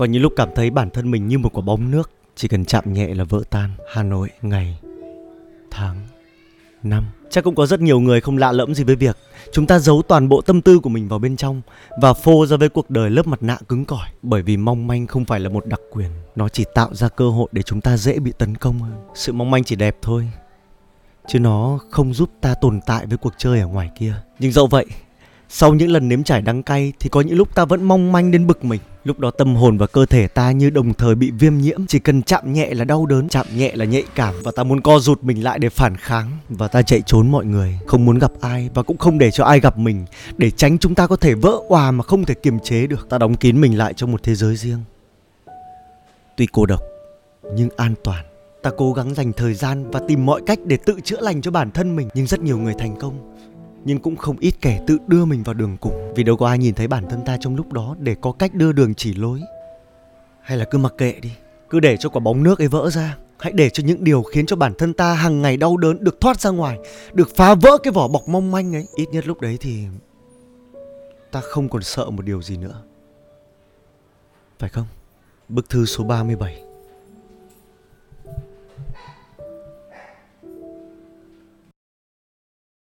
Có 0.00 0.06
những 0.06 0.22
lúc 0.22 0.32
cảm 0.36 0.48
thấy 0.54 0.70
bản 0.70 0.90
thân 0.90 1.10
mình 1.10 1.28
như 1.28 1.38
một 1.38 1.48
quả 1.52 1.62
bóng 1.62 1.90
nước, 1.90 2.10
Chỉ 2.36 2.48
cần 2.48 2.64
chạm 2.64 2.92
nhẹ 2.92 3.14
là 3.14 3.24
vỡ 3.24 3.42
tan. 3.50 3.70
Hà 3.92 4.02
Nội, 4.02 4.30
ngày, 4.42 4.78
Tháng, 5.70 5.96
Năm. 6.82 7.04
Chắc 7.30 7.44
cũng 7.44 7.54
có 7.54 7.66
rất 7.66 7.80
nhiều 7.80 8.00
người 8.00 8.20
không 8.20 8.38
lạ 8.38 8.52
lẫm 8.52 8.74
gì 8.74 8.84
với 8.84 8.96
việc 8.96 9.16
Chúng 9.52 9.66
ta 9.66 9.78
giấu 9.78 10.02
toàn 10.02 10.28
bộ 10.28 10.40
tâm 10.40 10.62
tư 10.62 10.78
của 10.78 10.88
mình 10.88 11.08
vào 11.08 11.18
bên 11.18 11.36
trong 11.36 11.62
Và 12.00 12.12
phô 12.12 12.46
ra 12.46 12.56
với 12.56 12.68
cuộc 12.68 12.90
đời 12.90 13.10
lớp 13.10 13.26
mặt 13.26 13.42
nạ 13.42 13.58
cứng 13.68 13.84
cỏi. 13.84 14.08
Bởi 14.22 14.42
vì 14.42 14.56
mong 14.56 14.86
manh 14.86 15.06
không 15.06 15.24
phải 15.24 15.40
là 15.40 15.48
một 15.48 15.66
đặc 15.66 15.80
quyền, 15.90 16.10
Nó 16.36 16.48
chỉ 16.48 16.64
tạo 16.74 16.94
ra 16.94 17.08
cơ 17.08 17.30
hội 17.30 17.48
để 17.52 17.62
chúng 17.62 17.80
ta 17.80 17.96
dễ 17.96 18.18
bị 18.18 18.32
tấn 18.38 18.56
công 18.56 18.78
hơn. 18.78 18.92
Sự 19.14 19.32
mong 19.32 19.50
manh 19.50 19.64
chỉ 19.64 19.76
đẹp 19.76 19.96
thôi, 20.02 20.30
Chứ 21.28 21.38
nó 21.38 21.78
không 21.90 22.14
giúp 22.14 22.30
ta 22.40 22.54
tồn 22.54 22.80
tại 22.86 23.06
với 23.06 23.18
cuộc 23.18 23.32
chơi 23.38 23.60
ở 23.60 23.66
ngoài 23.66 23.90
kia. 23.98 24.14
Nhưng 24.38 24.52
dẫu 24.52 24.66
vậy, 24.66 24.86
sau 25.48 25.74
những 25.74 25.90
lần 25.90 26.08
nếm 26.08 26.22
trải 26.22 26.42
đắng 26.42 26.62
cay 26.62 26.92
thì 27.00 27.08
có 27.08 27.20
những 27.20 27.36
lúc 27.36 27.54
ta 27.54 27.64
vẫn 27.64 27.84
mong 27.84 28.12
manh 28.12 28.30
đến 28.30 28.46
bực 28.46 28.64
mình. 28.64 28.80
Lúc 29.04 29.18
đó 29.18 29.30
tâm 29.30 29.56
hồn 29.56 29.78
và 29.78 29.86
cơ 29.86 30.06
thể 30.06 30.28
ta 30.28 30.50
như 30.50 30.70
đồng 30.70 30.94
thời 30.94 31.14
bị 31.14 31.30
viêm 31.30 31.58
nhiễm. 31.58 31.86
Chỉ 31.86 31.98
cần 31.98 32.22
chạm 32.22 32.52
nhẹ 32.52 32.74
là 32.74 32.84
đau 32.84 33.06
đớn, 33.06 33.28
chạm 33.28 33.46
nhẹ 33.56 33.72
là 33.74 33.84
nhạy 33.84 34.02
cảm. 34.14 34.34
Và 34.42 34.52
ta 34.56 34.62
muốn 34.62 34.80
co 34.80 34.98
rụt 34.98 35.22
mình 35.22 35.44
lại 35.44 35.58
để 35.58 35.68
phản 35.68 35.96
kháng. 35.96 36.30
Và 36.48 36.68
ta 36.68 36.82
chạy 36.82 37.02
trốn 37.06 37.30
mọi 37.30 37.44
người, 37.44 37.78
không 37.86 38.04
muốn 38.04 38.18
gặp 38.18 38.32
ai 38.40 38.70
Và 38.74 38.82
cũng 38.82 38.98
không 38.98 39.18
để 39.18 39.30
cho 39.30 39.44
ai 39.44 39.60
gặp 39.60 39.78
mình. 39.78 40.04
Để 40.36 40.50
tránh 40.50 40.78
chúng 40.78 40.94
ta 40.94 41.06
có 41.06 41.16
thể 41.16 41.34
vỡ 41.34 41.58
òa 41.68 41.90
mà 41.90 42.04
không 42.04 42.24
thể 42.24 42.34
kiềm 42.34 42.58
chế 42.58 42.86
được. 42.86 43.08
Ta 43.08 43.18
đóng 43.18 43.34
kín 43.34 43.60
mình 43.60 43.78
lại 43.78 43.94
trong 43.94 44.12
một 44.12 44.22
thế 44.22 44.34
giới 44.34 44.56
riêng. 44.56 44.80
Tuy 46.36 46.46
cô 46.52 46.66
độc, 46.66 46.80
nhưng 47.54 47.68
an 47.76 47.94
toàn. 48.04 48.24
Ta 48.62 48.70
cố 48.76 48.92
gắng 48.92 49.14
dành 49.14 49.32
thời 49.32 49.54
gian 49.54 49.90
và 49.90 50.00
tìm 50.08 50.26
mọi 50.26 50.40
cách 50.46 50.58
để 50.64 50.76
tự 50.76 51.00
chữa 51.04 51.20
lành 51.20 51.42
cho 51.42 51.50
bản 51.50 51.70
thân 51.70 51.96
mình. 51.96 52.08
Nhưng 52.14 52.26
rất 52.26 52.40
nhiều 52.40 52.58
người 52.58 52.74
thành 52.78 52.96
công 52.96 53.36
nhưng 53.84 53.98
cũng 53.98 54.16
không 54.16 54.36
ít 54.40 54.54
kẻ 54.60 54.80
tự 54.86 54.98
đưa 55.06 55.24
mình 55.24 55.42
vào 55.42 55.54
đường 55.54 55.76
cùng. 55.80 56.12
Vì 56.16 56.24
đâu 56.24 56.36
có 56.36 56.46
ai 56.46 56.58
nhìn 56.58 56.74
thấy 56.74 56.88
bản 56.88 57.08
thân 57.08 57.24
ta 57.24 57.36
trong 57.40 57.56
lúc 57.56 57.72
đó 57.72 57.96
để 57.98 58.16
có 58.20 58.32
cách 58.32 58.54
đưa 58.54 58.72
đường 58.72 58.94
chỉ 58.94 59.14
lối. 59.14 59.40
Hay 60.40 60.58
là 60.58 60.64
cứ 60.70 60.78
mặc 60.78 60.94
kệ 60.98 61.12
đi. 61.22 61.32
Cứ 61.70 61.80
để 61.80 61.96
cho 61.96 62.08
quả 62.08 62.20
bóng 62.20 62.42
nước 62.42 62.58
ấy 62.58 62.68
vỡ 62.68 62.90
ra. 62.90 63.16
Hãy 63.38 63.52
để 63.52 63.70
cho 63.70 63.82
những 63.86 64.04
điều 64.04 64.22
khiến 64.22 64.46
cho 64.46 64.56
bản 64.56 64.72
thân 64.78 64.92
ta 64.92 65.14
hàng 65.14 65.42
ngày 65.42 65.56
đau 65.56 65.76
đớn 65.76 66.04
được 66.04 66.20
thoát 66.20 66.40
ra 66.40 66.50
ngoài, 66.50 66.78
được 67.12 67.28
phá 67.36 67.54
vỡ 67.54 67.78
cái 67.82 67.92
vỏ 67.92 68.08
bọc 68.08 68.28
mong 68.28 68.50
manh 68.50 68.74
ấy. 68.74 68.86
Ít 68.94 69.06
nhất 69.12 69.26
lúc 69.26 69.40
đấy 69.40 69.58
thì 69.60 69.86
ta 71.30 71.40
không 71.40 71.68
còn 71.68 71.82
sợ 71.82 72.10
một 72.10 72.24
điều 72.24 72.42
gì 72.42 72.56
nữa. 72.56 72.82
Phải 74.58 74.70
không? 74.70 74.86
Bức 75.48 75.68
thư 75.68 75.84
số 75.84 76.04
37 76.04 76.69